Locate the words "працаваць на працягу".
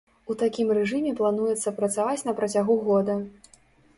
1.81-2.79